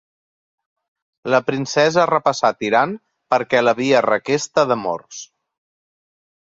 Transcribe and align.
La 1.33 1.41
princesa 1.49 2.07
repassà 2.11 2.51
Tirant 2.63 2.97
perquè 3.35 3.65
l'havia 3.67 4.05
requesta 4.09 4.69
d'amors. 4.73 5.25